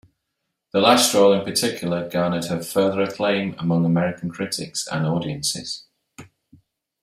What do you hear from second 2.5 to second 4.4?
further acclaim among American